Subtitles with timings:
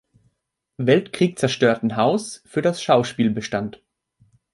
[0.79, 3.83] Weltkrieg zerstörten Haus für das Schauspiel bestand.